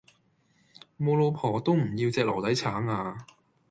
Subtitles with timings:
[0.97, 3.23] 無老婆都唔要隻籮底橙呀